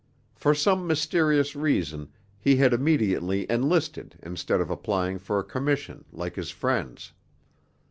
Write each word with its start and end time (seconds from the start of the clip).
For 0.33 0.55
some 0.55 0.87
mysterious 0.87 1.55
reason 1.55 2.09
he 2.39 2.55
had 2.55 2.73
immediately 2.73 3.45
enlisted 3.51 4.17
instead 4.23 4.59
of 4.59 4.71
applying 4.71 5.19
for 5.19 5.37
a 5.37 5.43
commission, 5.43 6.05
like 6.11 6.35
his 6.37 6.49
friends. 6.49 7.13